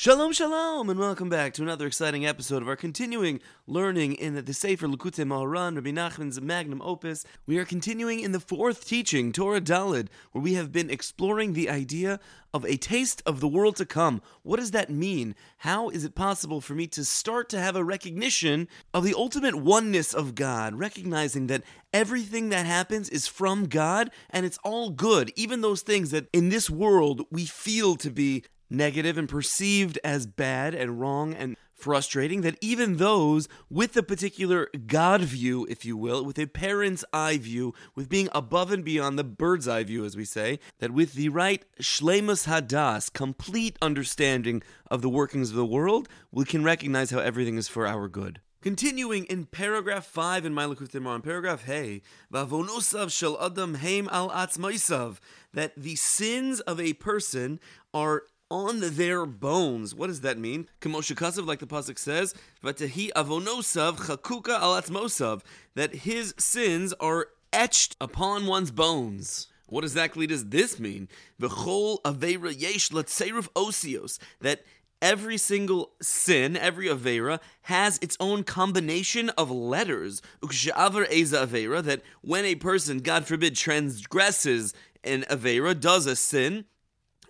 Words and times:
Shalom, 0.00 0.32
shalom, 0.32 0.88
and 0.88 0.98
welcome 0.98 1.28
back 1.28 1.52
to 1.52 1.62
another 1.62 1.86
exciting 1.86 2.24
episode 2.24 2.62
of 2.62 2.68
our 2.68 2.74
continuing 2.74 3.38
learning 3.66 4.14
in 4.14 4.34
the, 4.34 4.54
Sefer 4.54 4.88
Likutei 4.88 5.26
Moharan, 5.26 5.74
Rabbi 5.74 5.90
Nachman's 5.90 6.40
magnum 6.40 6.80
opus. 6.80 7.26
We 7.44 7.58
are 7.58 7.66
continuing 7.66 8.20
in 8.20 8.32
the 8.32 8.40
fourth 8.40 8.86
teaching, 8.86 9.30
Torah 9.30 9.60
Dalid, 9.60 10.08
where 10.32 10.40
we 10.40 10.54
have 10.54 10.72
been 10.72 10.88
exploring 10.88 11.52
the 11.52 11.68
idea 11.68 12.18
of 12.54 12.64
a 12.64 12.78
taste 12.78 13.22
of 13.26 13.40
the 13.40 13.46
world 13.46 13.76
to 13.76 13.84
come. 13.84 14.22
What 14.42 14.58
does 14.58 14.70
that 14.70 14.88
mean? 14.88 15.34
How 15.58 15.90
is 15.90 16.02
it 16.02 16.14
possible 16.14 16.62
for 16.62 16.74
me 16.74 16.86
to 16.86 17.04
start 17.04 17.50
to 17.50 17.60
have 17.60 17.76
a 17.76 17.84
recognition 17.84 18.68
of 18.94 19.04
the 19.04 19.12
ultimate 19.14 19.56
oneness 19.56 20.14
of 20.14 20.34
God, 20.34 20.76
recognizing 20.76 21.46
that 21.48 21.62
everything 21.92 22.48
that 22.48 22.64
happens 22.64 23.10
is 23.10 23.26
from 23.26 23.66
God 23.66 24.10
and 24.30 24.46
it's 24.46 24.58
all 24.64 24.88
good, 24.88 25.30
even 25.36 25.60
those 25.60 25.82
things 25.82 26.10
that 26.10 26.28
in 26.32 26.48
this 26.48 26.70
world 26.70 27.26
we 27.30 27.44
feel 27.44 27.96
to 27.96 28.10
be 28.10 28.44
negative 28.70 29.18
and 29.18 29.28
perceived 29.28 29.98
as 30.04 30.26
bad 30.26 30.74
and 30.74 31.00
wrong 31.00 31.34
and 31.34 31.56
frustrating 31.74 32.42
that 32.42 32.58
even 32.60 32.98
those 32.98 33.48
with 33.68 33.96
a 33.96 34.02
particular 34.02 34.68
God 34.86 35.22
view, 35.22 35.66
if 35.68 35.84
you 35.84 35.96
will, 35.96 36.24
with 36.24 36.38
a 36.38 36.46
parent's 36.46 37.04
eye 37.12 37.38
view, 37.38 37.74
with 37.94 38.08
being 38.08 38.28
above 38.32 38.70
and 38.70 38.84
beyond 38.84 39.18
the 39.18 39.24
bird's 39.24 39.66
eye 39.66 39.84
view, 39.84 40.04
as 40.04 40.16
we 40.16 40.24
say, 40.24 40.58
that 40.78 40.92
with 40.92 41.14
the 41.14 41.30
right 41.30 41.64
shlemus 41.80 42.46
hadas, 42.46 43.12
complete 43.12 43.76
understanding 43.80 44.62
of 44.90 45.02
the 45.02 45.08
workings 45.08 45.50
of 45.50 45.56
the 45.56 45.64
world, 45.64 46.08
we 46.30 46.44
can 46.44 46.62
recognize 46.62 47.10
how 47.10 47.18
everything 47.18 47.56
is 47.56 47.68
for 47.68 47.86
our 47.86 48.08
good. 48.08 48.40
Continuing 48.62 49.24
in 49.24 49.46
paragraph 49.46 50.04
5 50.04 50.44
in 50.44 50.54
Timar, 50.54 51.16
in 51.16 51.22
paragraph 51.22 51.64
Hey, 51.64 52.02
Vavonusav 52.30 53.10
shel 53.10 53.42
Adam 53.42 53.76
heim 53.76 54.06
al 54.12 54.28
atzmaisav, 54.28 55.16
that 55.54 55.72
the 55.76 55.96
sins 55.96 56.60
of 56.60 56.78
a 56.78 56.92
person 56.92 57.58
are 57.94 58.24
on 58.50 58.80
their 58.80 59.24
bones. 59.24 59.94
What 59.94 60.08
does 60.08 60.22
that 60.22 60.38
mean? 60.38 60.68
Kamoshikasav, 60.80 61.46
like 61.46 61.60
the 61.60 61.66
pasuk 61.66 61.98
says, 61.98 62.34
"Vatehi 62.64 63.10
avonosav 63.14 63.98
chakuka 63.98 64.60
alatzmosav," 64.60 65.42
that 65.74 65.94
his 65.94 66.34
sins 66.38 66.92
are 66.94 67.28
etched 67.52 67.96
upon 68.00 68.46
one's 68.46 68.70
bones. 68.70 69.46
What 69.66 69.84
exactly 69.84 70.26
does 70.26 70.46
this 70.46 70.80
mean? 70.80 71.08
V'chol 71.40 72.02
aveira 72.02 72.52
yesh 72.58 72.90
latseruf 72.90 73.48
osios 73.54 74.18
that 74.40 74.64
every 75.00 75.38
single 75.38 75.92
sin, 76.02 76.56
every 76.56 76.88
avera, 76.88 77.40
has 77.62 77.98
its 78.02 78.16
own 78.18 78.42
combination 78.42 79.30
of 79.30 79.50
letters. 79.50 80.20
Ukshavar 80.42 81.10
eza 81.10 81.46
avera, 81.46 81.82
that 81.84 82.02
when 82.20 82.44
a 82.44 82.56
person, 82.56 82.98
God 82.98 83.26
forbid, 83.26 83.54
transgresses 83.54 84.74
an 85.04 85.22
avera, 85.30 85.78
does 85.78 86.06
a 86.06 86.16
sin, 86.16 86.64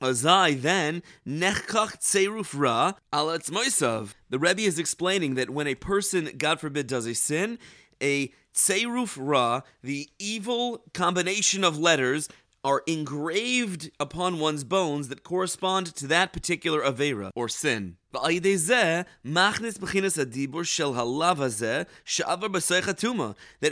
Azai 0.00 0.60
then 0.60 1.02
nechkach 1.26 1.98
tseruf 1.98 2.58
ra 2.58 2.94
alatzmoisav. 3.12 4.14
The 4.30 4.38
Rebbe 4.38 4.62
is 4.62 4.78
explaining 4.78 5.34
that 5.34 5.50
when 5.50 5.66
a 5.66 5.74
person, 5.74 6.30
God 6.38 6.60
forbid, 6.60 6.86
does 6.86 7.06
a 7.06 7.14
sin, 7.14 7.58
a 8.02 8.32
tseruf 8.54 9.18
ra, 9.20 9.60
the 9.82 10.08
evil 10.18 10.82
combination 10.94 11.64
of 11.64 11.78
letters, 11.78 12.28
are 12.62 12.82
engraved 12.86 13.90
upon 13.98 14.38
one's 14.38 14.64
bones 14.64 15.08
that 15.08 15.22
correspond 15.22 15.94
to 15.96 16.06
that 16.06 16.32
particular 16.32 16.82
avera 16.82 17.30
or 17.34 17.48
sin. 17.48 17.96
That 18.12 18.22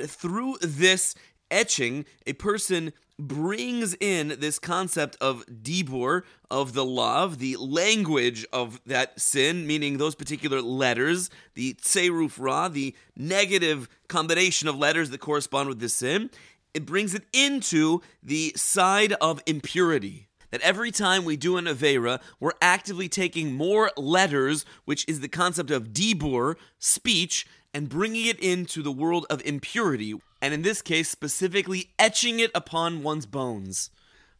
through 0.08 0.58
this 0.62 1.14
etching, 1.50 2.04
a 2.26 2.32
person 2.34 2.92
brings 3.18 3.96
in 4.00 4.36
this 4.38 4.58
concept 4.58 5.16
of 5.20 5.44
dibur, 5.46 6.22
of 6.50 6.72
the 6.72 6.84
love, 6.84 7.38
the 7.38 7.56
language 7.56 8.46
of 8.52 8.80
that 8.86 9.20
sin, 9.20 9.66
meaning 9.66 9.98
those 9.98 10.14
particular 10.14 10.62
letters, 10.62 11.30
the 11.54 11.74
tseruf 11.74 12.36
ra, 12.38 12.68
the 12.68 12.94
negative 13.16 13.88
combination 14.08 14.68
of 14.68 14.76
letters 14.76 15.10
that 15.10 15.18
correspond 15.18 15.68
with 15.68 15.80
the 15.80 15.88
sin. 15.88 16.30
It 16.74 16.86
brings 16.86 17.14
it 17.14 17.24
into 17.32 18.02
the 18.22 18.52
side 18.54 19.14
of 19.14 19.42
impurity 19.46 20.27
that 20.50 20.60
every 20.62 20.90
time 20.90 21.24
we 21.24 21.36
do 21.36 21.56
an 21.56 21.66
Avera, 21.66 22.20
we're 22.40 22.52
actively 22.60 23.08
taking 23.08 23.52
more 23.52 23.90
letters, 23.96 24.64
which 24.84 25.04
is 25.08 25.20
the 25.20 25.28
concept 25.28 25.70
of 25.70 25.92
dibur, 25.92 26.56
speech, 26.78 27.46
and 27.74 27.88
bringing 27.88 28.26
it 28.26 28.40
into 28.40 28.82
the 28.82 28.92
world 28.92 29.26
of 29.28 29.42
impurity, 29.44 30.14
and 30.40 30.54
in 30.54 30.62
this 30.62 30.82
case, 30.82 31.10
specifically 31.10 31.90
etching 31.98 32.40
it 32.40 32.50
upon 32.54 33.02
one's 33.02 33.26
bones. 33.26 33.90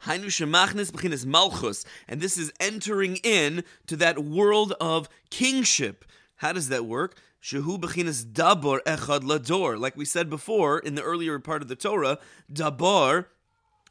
Malchus, 0.07 1.85
And 2.09 2.21
this 2.21 2.39
is 2.39 2.53
entering 2.61 3.17
in 3.17 3.65
to 3.87 3.97
that 3.97 4.25
world 4.25 4.75
of 4.81 5.09
kingship. 5.31 6.05
How 6.37 6.53
does 6.53 6.69
that 6.69 6.87
work? 6.87 7.17
Shehu 7.43 7.79
bechinas 7.81 8.25
dabor 8.25 8.81
echad 8.85 9.21
lador. 9.21 9.79
Like 9.79 9.97
we 9.97 10.05
said 10.05 10.31
before 10.31 10.79
in 10.79 10.95
the 10.95 11.03
earlier 11.03 11.39
part 11.39 11.63
of 11.63 11.69
the 11.69 11.77
Torah, 11.77 12.19
dabar, 12.53 13.27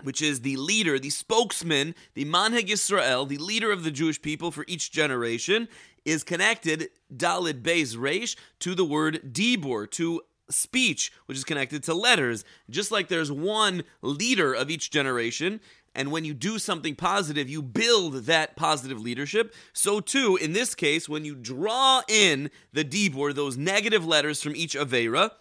which 0.03 0.21
is 0.21 0.41
the 0.41 0.57
leader, 0.57 0.99
the 0.99 1.09
spokesman, 1.09 1.95
the 2.13 2.25
manheg 2.25 2.67
Yisrael, 2.67 3.27
the 3.27 3.37
leader 3.37 3.71
of 3.71 3.83
the 3.83 3.91
Jewish 3.91 4.21
people 4.21 4.51
for 4.51 4.65
each 4.67 4.91
generation, 4.91 5.67
is 6.05 6.23
connected 6.23 6.89
Dalid 7.15 7.61
Beis 7.61 7.95
Reish 7.95 8.35
to 8.59 8.73
the 8.75 8.85
word 8.85 9.33
dibor, 9.33 9.89
to 9.91 10.21
speech, 10.49 11.11
which 11.25 11.37
is 11.37 11.43
connected 11.43 11.83
to 11.83 11.93
letters. 11.93 12.45
Just 12.69 12.91
like 12.91 13.07
there's 13.07 13.31
one 13.31 13.83
leader 14.01 14.53
of 14.53 14.69
each 14.69 14.91
generation, 14.91 15.59
and 15.97 16.11
when 16.11 16.25
you 16.25 16.35
do 16.35 16.59
something 16.59 16.95
positive, 16.95 17.49
you 17.49 17.61
build 17.63 18.25
that 18.25 18.55
positive 18.55 19.01
leadership. 19.01 19.53
So, 19.73 19.99
too, 19.99 20.37
in 20.37 20.53
this 20.53 20.75
case, 20.75 21.09
when 21.09 21.25
you 21.25 21.33
draw 21.33 22.03
in 22.07 22.51
the 22.71 22.85
dibor, 22.85 23.33
those 23.33 23.57
negative 23.57 24.05
letters 24.05 24.43
from 24.43 24.55
each 24.55 24.75
Avera, 24.75 25.31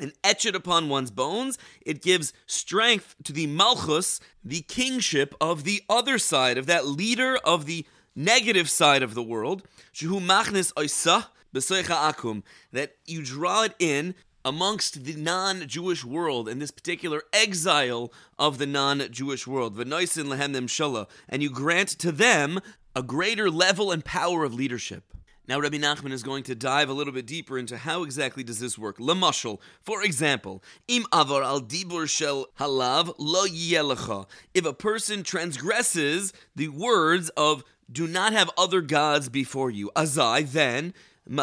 and 0.00 0.12
etch 0.22 0.46
it 0.46 0.54
upon 0.54 0.88
one's 0.88 1.10
bones, 1.10 1.58
it 1.80 2.02
gives 2.02 2.32
strength 2.46 3.16
to 3.24 3.32
the 3.32 3.46
malchus, 3.46 4.20
the 4.44 4.62
kingship 4.62 5.34
of 5.40 5.64
the 5.64 5.82
other 5.88 6.18
side, 6.18 6.58
of 6.58 6.66
that 6.66 6.86
leader 6.86 7.36
of 7.44 7.66
the 7.66 7.86
negative 8.16 8.70
side 8.70 9.02
of 9.02 9.14
the 9.14 9.22
world. 9.22 9.62
Shehu 9.92 10.20
machnis 10.20 10.72
oisa 10.74 11.26
akum, 11.54 12.42
that 12.72 12.96
you 13.06 13.22
draw 13.22 13.62
it 13.62 13.74
in 13.78 14.14
amongst 14.44 15.04
the 15.04 15.14
non-Jewish 15.14 16.04
world 16.04 16.48
in 16.48 16.58
this 16.58 16.70
particular 16.70 17.22
exile 17.32 18.12
of 18.38 18.58
the 18.58 18.66
non-Jewish 18.66 19.46
world, 19.46 19.76
v'noisin 19.76 20.26
lehem 20.26 20.54
shala, 20.66 21.08
and 21.28 21.42
you 21.42 21.50
grant 21.50 21.88
to 21.88 22.12
them 22.12 22.60
a 22.94 23.02
greater 23.02 23.50
level 23.50 23.90
and 23.90 24.04
power 24.04 24.44
of 24.44 24.52
leadership. 24.54 25.14
Now, 25.46 25.60
Rabbi 25.60 25.76
Nachman 25.76 26.12
is 26.12 26.22
going 26.22 26.44
to 26.44 26.54
dive 26.54 26.88
a 26.88 26.94
little 26.94 27.12
bit 27.12 27.26
deeper 27.26 27.58
into 27.58 27.76
how 27.76 28.02
exactly 28.02 28.42
does 28.42 28.60
this 28.60 28.78
work. 28.78 28.98
Lamashal, 28.98 29.60
for 29.82 30.02
example, 30.02 30.62
im 30.88 31.04
avar 31.12 31.42
al 31.42 31.60
dibur 31.60 32.08
shel 32.08 32.46
halav 32.58 33.14
lo 33.18 33.46
yelecha. 33.46 34.26
If 34.54 34.64
a 34.64 34.72
person 34.72 35.22
transgresses 35.22 36.32
the 36.56 36.68
words 36.68 37.28
of 37.36 37.62
"Do 37.92 38.06
not 38.06 38.32
have 38.32 38.50
other 38.56 38.80
gods 38.80 39.28
before 39.28 39.70
you," 39.70 39.90
azai, 39.94 40.50
then 40.50 40.94
then 41.26 41.40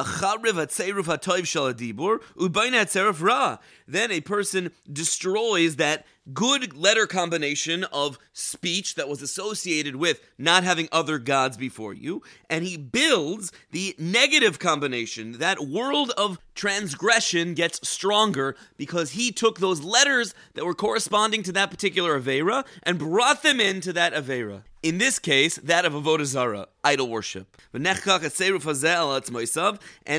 a 4.12 4.22
person 4.22 4.72
destroys 4.92 5.76
that 5.78 6.06
good 6.34 6.76
letter 6.76 7.08
combination 7.08 7.84
of 7.86 8.20
speech 8.34 8.96
that 8.96 9.10
was 9.10 9.22
associated 9.22 9.96
with 9.96 10.22
not 10.38 10.64
having 10.64 10.88
other 10.92 11.18
gods 11.18 11.58
before 11.58 11.94
you, 11.94 12.22
and 12.50 12.66
he 12.66 12.78
builds 12.78 13.52
the 13.72 13.96
negative 13.98 14.60
combination. 14.60 15.34
That 15.34 15.66
world 15.66 16.12
of 16.18 16.40
transgression 16.56 17.54
gets 17.54 17.88
stronger 17.88 18.56
because 18.78 19.12
he 19.12 19.32
took 19.32 19.60
those 19.60 19.82
letters 19.82 20.34
that 20.54 20.66
were 20.66 20.76
corresponding 20.76 21.44
to 21.44 21.52
that 21.54 21.72
particular 21.72 22.20
Avera 22.20 22.66
and 22.84 23.00
brought 23.00 23.44
them 23.44 23.60
into 23.60 23.94
that 23.94 24.14
Avera. 24.14 24.64
In 24.84 24.98
this 24.98 25.20
case, 25.20 25.58
that 25.58 25.86
of 25.86 25.94
Avodah 25.94 26.26
Zarah, 26.26 26.68
idol 26.84 27.08
worship. 27.10 27.56
And 27.74 27.86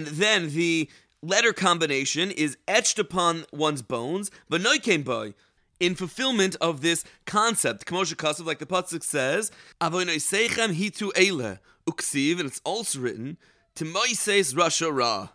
then 0.07 0.51
the 0.51 0.91
letter 1.21 1.53
combination 1.53 2.31
is 2.31 2.57
etched 2.69 2.99
upon 2.99 3.45
one's 3.53 3.83
bones, 3.83 4.31
but 4.49 4.63
boy 5.05 5.35
in 5.83 5.97
fulfillment 5.97 6.55
of 6.61 6.81
this 6.81 7.05
concept. 7.27 7.87
Kamosha 7.87 8.15
Kasav, 8.15 8.47
like 8.47 8.61
the 8.61 8.67
Pasuk 8.67 9.03
says, 9.03 9.51
Avoinoseichem 9.81 10.77
hitu 10.77 11.11
eile, 11.15 11.59
uksiv, 11.89 12.39
and 12.39 12.47
it's 12.47 12.61
also 12.65 13.01
written, 13.01 13.37
Timoises 13.75 14.55
Rasha 14.55 14.97
Ra. 14.97 15.31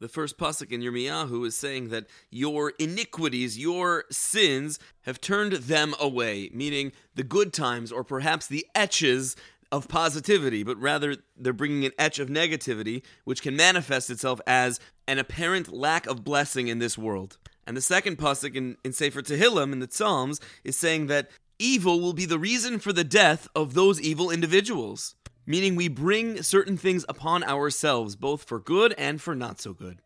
The 0.00 0.08
first 0.08 0.36
pasuk 0.36 0.72
in 0.72 0.82
Yirmiyahu 0.82 1.46
is 1.46 1.56
saying 1.56 1.88
that 1.90 2.06
your 2.28 2.72
iniquities, 2.80 3.56
your 3.56 4.04
sins, 4.10 4.80
have 5.02 5.20
turned 5.20 5.52
them 5.52 5.94
away, 6.00 6.50
meaning 6.52 6.90
the 7.14 7.22
good 7.22 7.52
times 7.52 7.92
or 7.92 8.02
perhaps 8.02 8.48
the 8.48 8.66
etches 8.74 9.36
of 9.70 9.86
positivity, 9.86 10.64
but 10.64 10.76
rather 10.78 11.16
they're 11.36 11.52
bringing 11.52 11.84
an 11.84 11.92
etch 11.98 12.18
of 12.18 12.28
negativity, 12.28 13.02
which 13.24 13.42
can 13.42 13.54
manifest 13.54 14.10
itself 14.10 14.40
as 14.46 14.80
an 15.06 15.18
apparent 15.18 15.72
lack 15.72 16.06
of 16.06 16.24
blessing 16.24 16.66
in 16.66 16.80
this 16.80 16.98
world. 16.98 17.38
And 17.66 17.76
the 17.76 17.80
second 17.80 18.18
pasuk 18.18 18.54
in, 18.54 18.76
in 18.84 18.92
Sefer 18.92 19.22
Tehillim 19.22 19.72
in 19.72 19.80
the 19.80 19.88
Psalms 19.90 20.40
is 20.64 20.76
saying 20.76 21.06
that 21.06 21.30
evil 21.58 22.00
will 22.00 22.12
be 22.12 22.26
the 22.26 22.38
reason 22.38 22.78
for 22.78 22.92
the 22.92 23.04
death 23.04 23.48
of 23.54 23.74
those 23.74 24.00
evil 24.00 24.30
individuals. 24.30 25.14
meaning 25.46 25.76
we 25.76 25.88
bring 25.88 26.42
certain 26.42 26.76
things 26.76 27.04
upon 27.08 27.44
ourselves, 27.44 28.16
both 28.16 28.44
for 28.44 28.58
good 28.58 28.94
and 28.96 29.20
for 29.20 29.34
not 29.34 29.60
so 29.60 29.72
good. 29.74 30.00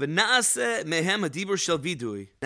Now 0.00 0.40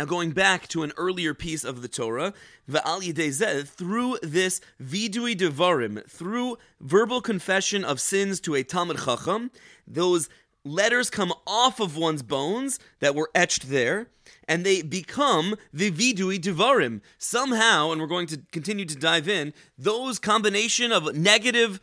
going 0.04 0.30
back 0.32 0.68
to 0.68 0.82
an 0.82 0.92
earlier 0.96 1.34
piece 1.34 1.64
of 1.64 1.82
the 1.82 1.88
Torah, 1.88 2.34
through 2.66 4.18
this 4.22 4.60
vidui 4.82 5.36
devarim, 5.36 6.10
through 6.10 6.58
verbal 6.80 7.20
confession 7.20 7.84
of 7.84 8.00
sins 8.00 8.40
to 8.40 8.54
a 8.56 8.64
Talmud 8.64 8.98
Chacham, 9.04 9.50
those 9.86 10.28
letters 10.64 11.10
come 11.10 11.32
off 11.46 11.78
of 11.78 11.96
one's 11.96 12.22
bones 12.22 12.80
that 13.00 13.14
were 13.14 13.30
etched 13.34 13.68
there, 13.68 14.08
and 14.48 14.64
they 14.64 14.82
become 14.82 15.54
the 15.72 15.90
vidui 15.90 16.40
devarim. 16.40 17.02
Somehow, 17.18 17.92
and 17.92 18.00
we're 18.00 18.06
going 18.06 18.26
to 18.28 18.40
continue 18.50 18.84
to 18.84 18.96
dive 18.96 19.28
in, 19.28 19.52
those 19.78 20.18
combination 20.18 20.90
of 20.90 21.14
negative 21.14 21.80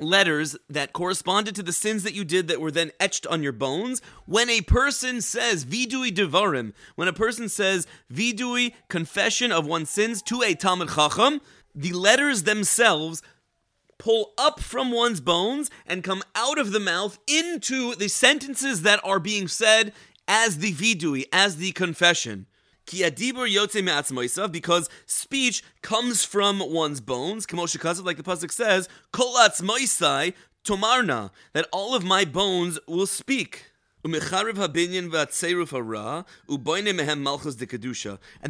letters 0.00 0.56
that 0.68 0.92
corresponded 0.92 1.54
to 1.54 1.62
the 1.62 1.72
sins 1.72 2.02
that 2.02 2.14
you 2.14 2.24
did 2.24 2.48
that 2.48 2.60
were 2.60 2.70
then 2.70 2.90
etched 2.98 3.26
on 3.26 3.42
your 3.42 3.52
bones. 3.52 4.02
When 4.26 4.50
a 4.50 4.60
person 4.62 5.20
says 5.20 5.64
vidui 5.64 6.10
devarim, 6.10 6.72
when 6.96 7.08
a 7.08 7.12
person 7.12 7.48
says 7.48 7.86
vidui 8.12 8.74
confession 8.88 9.52
of 9.52 9.66
one's 9.66 9.90
sins 9.90 10.22
to 10.22 10.42
a 10.42 10.54
Talmud 10.54 10.90
Chacham, 10.90 11.40
the 11.74 11.92
letters 11.92 12.42
themselves 12.42 13.22
pull 13.98 14.32
up 14.36 14.60
from 14.60 14.90
one's 14.90 15.20
bones 15.20 15.70
and 15.86 16.04
come 16.04 16.22
out 16.34 16.58
of 16.58 16.72
the 16.72 16.80
mouth 16.80 17.18
into 17.26 17.94
the 17.94 18.08
sentences 18.08 18.82
that 18.82 19.00
are 19.04 19.20
being 19.20 19.48
said 19.48 19.92
as 20.26 20.58
the 20.58 20.72
vidui, 20.72 21.24
as 21.32 21.56
the 21.56 21.72
confession. 21.72 22.46
Because 22.86 24.88
speech 25.06 25.62
comes 25.82 26.24
from 26.24 26.60
one's 26.60 27.00
bones, 27.00 27.46
like 27.52 28.16
the 28.16 28.22
pasuk 28.22 28.52
says, 28.52 28.88
"Kolatz 29.12 29.60
moisai 29.60 30.32
tomarna," 30.64 31.30
that 31.52 31.68
all 31.72 31.94
of 31.94 32.04
my 32.04 32.24
bones 32.24 32.78
will 32.86 33.06
speak. 33.06 33.66
And 34.04 34.14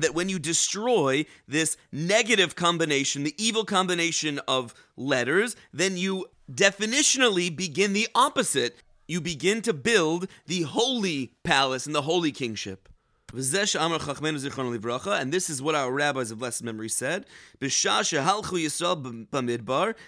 that 0.02 0.12
when 0.12 0.28
you 0.28 0.38
destroy 0.40 1.26
this 1.46 1.76
negative 1.92 2.56
combination, 2.56 3.22
the 3.22 3.36
evil 3.38 3.64
combination 3.64 4.40
of 4.48 4.74
letters, 4.96 5.54
then 5.72 5.96
you 5.96 6.26
definitionally 6.50 7.54
begin 7.54 7.92
the 7.92 8.08
opposite. 8.16 8.82
You 9.06 9.20
begin 9.20 9.62
to 9.62 9.72
build 9.72 10.26
the 10.46 10.62
holy 10.62 11.34
palace 11.44 11.86
and 11.86 11.94
the 11.94 12.02
holy 12.02 12.32
kingship. 12.32 12.88
And 13.34 15.32
this 15.32 15.50
is 15.50 15.60
what 15.60 15.74
our 15.74 15.90
rabbis 15.92 16.30
of 16.30 16.38
blessed 16.38 16.62
memory 16.62 16.88
said. 16.88 17.26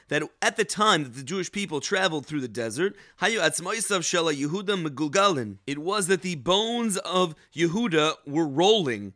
That 0.09 0.23
at 0.43 0.57
the 0.57 0.65
time 0.65 1.03
that 1.03 1.15
the 1.15 1.23
Jewish 1.25 1.51
people 1.51 1.81
traveled 1.81 2.27
through 2.27 2.41
the 2.41 2.49
desert, 2.49 2.95
it 3.21 3.39
was 5.79 6.07
that 6.07 6.23
the 6.23 6.37
bones 6.37 6.97
of 6.99 7.35
Yehuda 7.55 8.15
were 8.27 8.47
rolling. 8.47 9.13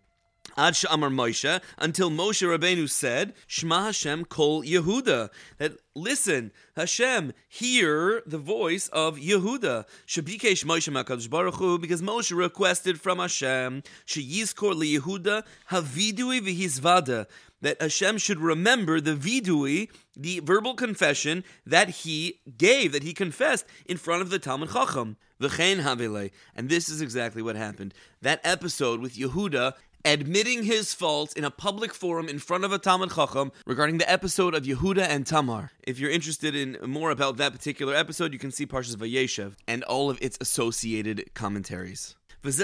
Ad 0.57 0.77
Amar 0.91 1.11
Moshe, 1.11 1.61
until 1.79 2.11
Moshe 2.11 2.47
Rabbeinu 2.47 2.89
said, 2.89 3.35
Shema 3.47 3.85
Hashem 3.85 4.25
Kol 4.27 4.63
Yehuda. 4.63 5.31
That 5.59 5.73
listen, 5.95 6.53
Hashem, 6.77 7.33
hear 7.49 8.23
the 8.27 8.39
voice 8.39 8.89
of 8.89 9.17
Yehuda. 9.17 9.87
Shabikesh 10.07 10.65
Moshe 10.65 10.93
Makadosh 10.93 11.29
Baruch 11.31 11.57
Hu, 11.57 11.79
because 11.79 12.03
Moshe 12.03 12.37
requested 12.37 13.01
from 13.01 13.19
Hashem, 13.19 13.83
Sheyizkor 14.07 14.75
li 14.75 14.99
Yehuda 14.99 15.45
Havidui 15.71 16.41
v'Hizvada. 16.41 17.27
That 17.63 17.83
Hashem 17.83 18.17
should 18.17 18.39
remember 18.39 19.03
the 19.03 19.15
vidui, 19.15 19.91
the 20.17 20.41
verbal 20.41 20.73
confession 20.73 21.45
that 21.67 21.91
he 21.91 22.41
gave, 22.57 22.93
that 22.93 23.03
he 23.03 23.13
confessed 23.13 23.67
in 23.85 23.99
front 23.99 24.23
of 24.23 24.31
the 24.31 24.39
Talmud 24.39 24.71
Chacham. 24.73 25.19
And 25.43 26.69
this 26.69 26.89
is 26.89 27.03
exactly 27.03 27.43
what 27.43 27.57
happened. 27.57 27.93
That 28.23 28.41
episode 28.45 29.01
with 29.01 29.15
Yehuda 29.17 29.75
admitting 30.05 30.65
his 30.65 30.95
faults 30.95 31.33
in 31.35 31.45
a 31.45 31.51
public 31.51 31.93
forum 31.95 32.29
in 32.29 32.39
front 32.39 32.65
of 32.65 32.73
a 32.73 32.79
Talmud 32.79 33.13
Chacham 33.15 33.53
regarding 33.67 33.99
the 33.99 34.11
episode 34.11 34.55
of 34.55 34.65
Yehuda 34.65 35.03
and 35.03 35.27
Tamar. 35.27 35.71
If 35.83 35.99
you're 35.99 36.11
interested 36.11 36.55
in 36.55 36.79
more 36.85 37.11
about 37.11 37.37
that 37.39 37.53
particular 37.53 37.95
episode, 37.95 38.33
you 38.33 38.39
can 38.39 38.51
see 38.51 38.67
Parshas 38.67 38.97
Vayeshev 38.97 39.55
and 39.69 39.83
all 39.85 40.11
of 40.11 40.19
its 40.21 40.39
associated 40.41 41.35
commentaries. 41.35 42.17
And 42.43 42.55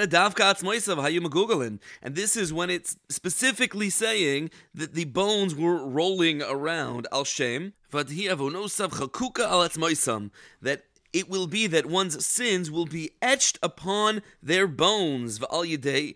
this 2.15 2.37
is 2.37 2.53
when 2.53 2.71
it's 2.71 2.97
specifically 3.11 3.91
saying 3.91 4.51
that 4.75 4.95
the 4.95 5.05
bones 5.05 5.55
were 5.55 5.87
rolling 5.87 6.41
around 6.43 7.07
al 7.13 7.25
Shem. 7.25 7.75
That 7.91 8.09
it 11.17 11.31
will 11.31 11.47
be 11.47 11.67
that 11.67 11.87
one's 11.87 12.27
sins 12.27 12.71
will 12.71 12.85
be 12.85 13.13
etched 13.23 13.59
upon 13.63 14.21
their 14.43 14.67
bones. 14.67 15.39
That 15.39 16.15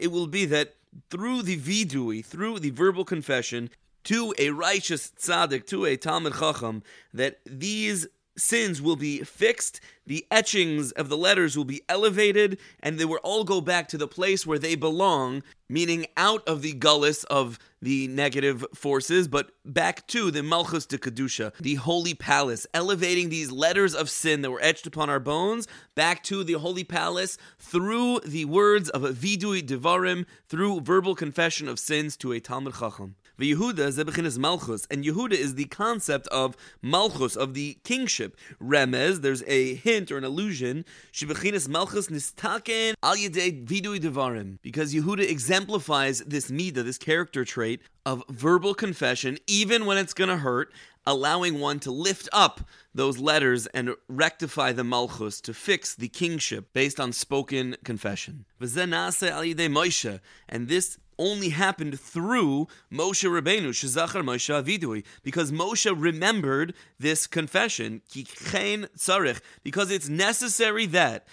it 0.00 0.10
will 0.10 0.26
be 0.26 0.44
that 0.46 0.74
through 1.10 1.42
the 1.42 1.58
vidui, 1.58 2.24
through 2.24 2.58
the 2.60 2.70
verbal 2.70 3.04
confession, 3.04 3.68
to 4.04 4.34
a 4.38 4.48
righteous 4.48 5.12
tzaddik, 5.18 5.66
to 5.66 5.84
a 5.84 5.98
Talmud 5.98 6.32
Chacham, 6.38 6.82
that 7.12 7.40
these 7.44 8.06
sins 8.38 8.80
will 8.80 8.96
be 8.96 9.22
fixed, 9.24 9.80
the 10.06 10.26
etchings 10.30 10.92
of 10.92 11.08
the 11.08 11.16
letters 11.16 11.56
will 11.56 11.64
be 11.64 11.82
elevated, 11.88 12.58
and 12.80 12.98
they 12.98 13.04
will 13.04 13.18
all 13.22 13.44
go 13.44 13.60
back 13.60 13.88
to 13.88 13.98
the 13.98 14.08
place 14.08 14.46
where 14.46 14.58
they 14.58 14.74
belong, 14.74 15.42
meaning 15.68 16.06
out 16.16 16.46
of 16.48 16.62
the 16.62 16.72
gullus 16.72 17.24
of 17.24 17.58
the 17.82 18.08
negative 18.08 18.64
forces, 18.74 19.28
but 19.28 19.50
back 19.64 20.06
to 20.06 20.30
the 20.30 20.42
Malchus 20.42 20.86
de 20.86 20.98
Kedusha, 20.98 21.52
the 21.60 21.74
holy 21.74 22.14
palace, 22.14 22.66
elevating 22.72 23.28
these 23.28 23.52
letters 23.52 23.94
of 23.94 24.08
sin 24.08 24.42
that 24.42 24.50
were 24.50 24.62
etched 24.62 24.86
upon 24.86 25.10
our 25.10 25.20
bones 25.20 25.68
back 25.94 26.22
to 26.24 26.42
the 26.42 26.54
holy 26.54 26.84
palace 26.84 27.36
through 27.58 28.20
the 28.20 28.46
words 28.46 28.88
of 28.88 29.04
a 29.04 29.12
vidui 29.12 29.62
devarim, 29.62 30.24
through 30.48 30.80
verbal 30.80 31.14
confession 31.14 31.68
of 31.68 31.78
sins 31.78 32.16
to 32.16 32.32
a 32.32 32.40
Talmud 32.40 32.74
Chacham. 32.74 33.16
The 33.38 33.54
Yehuda 33.54 33.92
zebechinas 33.92 34.36
malchus, 34.36 34.84
and 34.90 35.04
Yehuda 35.04 35.34
is 35.34 35.54
the 35.54 35.66
concept 35.66 36.26
of 36.26 36.56
malchus 36.82 37.36
of 37.36 37.54
the 37.54 37.78
kingship. 37.84 38.36
Remez, 38.60 39.20
there's 39.20 39.44
a 39.46 39.74
hint 39.74 40.10
or 40.10 40.18
an 40.18 40.24
allusion. 40.24 40.84
Shebechinas 41.12 41.68
malchus 41.68 42.08
nistaken 42.08 42.94
al 43.00 43.14
yedei 43.14 43.64
vidui 43.64 44.00
devarim, 44.00 44.58
because 44.60 44.92
Yehuda 44.92 45.20
exemplifies 45.20 46.24
this 46.26 46.50
midah, 46.50 46.82
this 46.82 46.98
character 46.98 47.44
trait 47.44 47.80
of 48.08 48.24
verbal 48.30 48.72
confession, 48.72 49.36
even 49.46 49.84
when 49.84 49.98
it's 49.98 50.14
going 50.14 50.30
to 50.30 50.38
hurt, 50.38 50.72
allowing 51.04 51.60
one 51.60 51.78
to 51.78 51.90
lift 51.90 52.26
up 52.32 52.62
those 52.94 53.18
letters 53.18 53.66
and 53.66 53.90
rectify 54.08 54.72
the 54.72 54.82
malchus 54.82 55.42
to 55.42 55.52
fix 55.52 55.94
the 55.94 56.08
kingship 56.08 56.72
based 56.72 56.98
on 56.98 57.12
spoken 57.12 57.76
confession. 57.84 58.46
And 58.60 60.68
this 60.68 60.98
only 61.18 61.48
happened 61.48 61.98
through 61.98 62.68
Moshe 62.92 63.28
Rabbeinu, 63.28 63.70
Shazachar 63.70 64.22
Moshe 64.22 64.54
Avidui, 64.54 65.04
because 65.22 65.50
Moshe 65.50 65.92
remembered 66.00 66.74
this 66.98 67.26
confession, 67.26 68.02
because 69.64 69.90
it's 69.90 70.08
necessary 70.08 70.86
that 70.86 71.26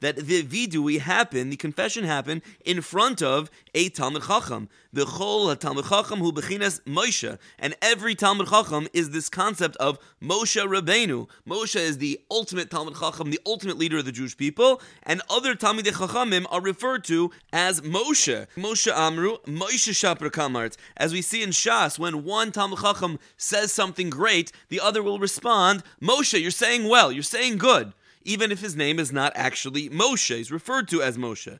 that 0.00 0.16
the 0.16 0.42
vidui 0.42 1.00
happen, 1.00 1.50
the 1.50 1.56
confession 1.56 2.04
happen 2.04 2.42
in 2.64 2.80
front 2.80 3.22
of 3.22 3.50
a 3.74 3.90
Talmud 3.90 4.22
Chacham. 4.24 4.68
Bechol 4.94 5.58
Talmud 5.58 5.86
Chacham 5.86 6.20
hu 6.20 6.32
bechinas 6.32 6.80
Moshe, 6.82 7.38
and 7.58 7.74
every 7.82 8.14
Talmud 8.14 8.48
Chacham 8.48 8.88
is 8.92 9.10
this 9.10 9.28
concept 9.28 9.76
of 9.76 9.98
Moshe 10.22 10.62
Rabbeinu. 10.64 11.28
Moshe 11.48 11.76
is 11.76 11.98
the 11.98 12.20
ultimate 12.30 12.70
Talmud 12.70 12.96
Chacham, 12.98 13.30
the 13.30 13.40
ultimate 13.46 13.78
leader 13.78 13.98
of 13.98 14.04
the 14.04 14.12
Jewish 14.12 14.36
people, 14.36 14.80
and 15.02 15.22
other 15.28 15.54
Talmud 15.54 15.84
Chachamim 15.84 16.46
are 16.50 16.60
referred 16.60 17.04
to 17.04 17.30
as 17.52 17.80
Moshe. 17.80 18.46
Moshe 18.56 18.92
Amru, 18.92 19.38
Moshe 19.46 19.92
Shapra 19.92 20.30
Kamart. 20.30 20.76
As 20.96 21.12
we 21.12 21.22
see 21.22 21.42
in 21.42 21.50
Shas, 21.50 21.98
when 21.98 22.24
one 22.24 22.52
Talmud 22.52 22.80
Chacham 22.80 23.18
says 23.36 23.72
something 23.72 24.10
great, 24.10 24.52
the 24.68 24.80
other 24.80 25.02
will 25.02 25.18
respond, 25.18 25.82
Moshe, 26.00 26.40
you're 26.40 26.50
saying 26.50 26.88
well, 26.88 27.12
you're 27.12 27.22
saying 27.22 27.58
good 27.58 27.92
even 28.24 28.50
if 28.50 28.60
his 28.60 28.74
name 28.74 28.98
is 28.98 29.12
not 29.12 29.32
actually 29.34 29.88
Moshe. 29.90 30.36
He's 30.36 30.50
referred 30.50 30.88
to 30.88 31.02
as 31.02 31.18
Moshe. 31.18 31.58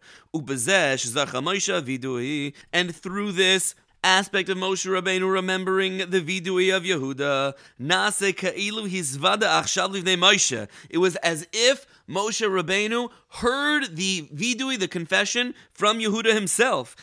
And 2.72 2.96
through 2.96 3.32
this, 3.32 3.74
aspect 4.04 4.50
of 4.50 4.58
Moshe 4.58 4.86
Rabbeinu 4.86 5.32
remembering 5.32 5.98
the 5.98 6.20
vidui 6.20 6.76
of 6.76 6.82
Yehuda. 6.82 7.54
Nase 7.80 8.36
ka'ilu 8.36 8.86
hizvada 8.88 9.48
achshav 9.62 9.94
livnei 9.94 10.18
Moshe. 10.18 10.68
It 10.90 10.98
was 10.98 11.16
as 11.16 11.48
if 11.52 11.86
Moshe 12.08 12.46
Rabbeinu 12.46 13.10
heard 13.30 13.96
the 13.96 14.28
vidui, 14.34 14.78
the 14.78 14.88
confession, 14.88 15.54
from 15.72 15.98
Yehuda 15.98 16.34
himself. 16.34 16.94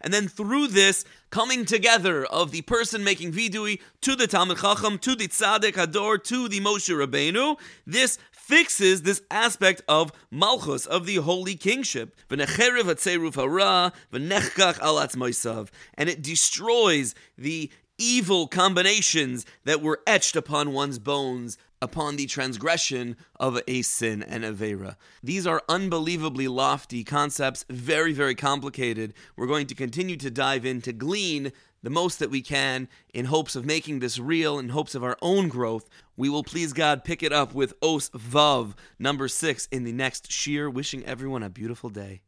And 0.00 0.12
then 0.12 0.28
through 0.28 0.66
this 0.66 1.04
coming 1.30 1.64
together 1.64 2.24
of 2.24 2.50
the 2.50 2.62
person 2.62 3.04
making 3.04 3.32
vidui 3.32 3.80
to 4.00 4.16
the 4.16 4.26
Talmud 4.26 4.58
Chacham, 4.58 4.98
to 4.98 5.14
the 5.14 5.28
Tzaddik 5.28 5.74
Hador, 5.74 6.22
to 6.24 6.48
the 6.48 6.60
Moshe 6.60 6.92
Rabbeinu, 6.92 7.56
this 7.86 8.18
fixes 8.46 9.02
this 9.02 9.22
aspect 9.30 9.82
of 9.88 10.12
malchus, 10.30 10.86
of 10.86 11.06
the 11.06 11.16
holy 11.16 11.54
kingship. 11.54 12.16
And 12.30 12.40
it 16.10 16.22
destroys 16.22 17.14
the 17.38 17.70
evil 17.96 18.46
combinations 18.46 19.46
that 19.64 19.80
were 19.80 20.00
etched 20.06 20.36
upon 20.36 20.72
one's 20.72 20.98
bones 20.98 21.56
upon 21.84 22.16
the 22.16 22.24
transgression 22.24 23.14
of 23.38 23.60
a 23.68 23.82
sin 23.82 24.22
and 24.22 24.42
avera. 24.42 24.96
These 25.22 25.46
are 25.46 25.62
unbelievably 25.68 26.48
lofty 26.48 27.04
concepts, 27.04 27.66
very, 27.68 28.14
very 28.14 28.34
complicated. 28.34 29.12
We're 29.36 29.46
going 29.46 29.66
to 29.66 29.74
continue 29.74 30.16
to 30.16 30.30
dive 30.30 30.64
in 30.64 30.80
to 30.80 30.94
glean 30.94 31.52
the 31.82 31.90
most 31.90 32.18
that 32.20 32.30
we 32.30 32.40
can 32.40 32.88
in 33.12 33.26
hopes 33.26 33.54
of 33.54 33.66
making 33.66 33.98
this 33.98 34.18
real, 34.18 34.58
in 34.58 34.70
hopes 34.70 34.94
of 34.94 35.04
our 35.04 35.18
own 35.20 35.48
growth. 35.48 35.90
We 36.16 36.30
will 36.30 36.42
please 36.42 36.72
God 36.72 37.04
pick 37.04 37.22
it 37.22 37.34
up 37.34 37.52
with 37.52 37.74
Os 37.82 38.08
Vav, 38.08 38.72
number 38.98 39.28
six, 39.28 39.68
in 39.70 39.84
the 39.84 39.92
next 39.92 40.30
shiur. 40.30 40.72
Wishing 40.72 41.04
everyone 41.04 41.42
a 41.42 41.50
beautiful 41.50 41.90
day. 41.90 42.22